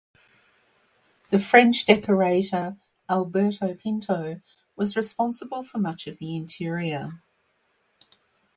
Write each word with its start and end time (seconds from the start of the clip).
The 1.29 1.37
French 1.37 1.85
decorator 1.85 2.75
Alberto 3.07 3.75
Pinto 3.75 4.41
was 4.75 4.97
responsible 4.97 5.61
for 5.63 5.77
much 5.77 6.07
of 6.07 6.17
the 6.17 6.35
interior. 6.35 7.21